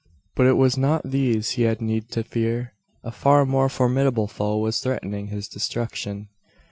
[0.33, 2.73] But it was not these he had need to fear.
[3.03, 6.29] A far more formidable foe was threatening his destruction.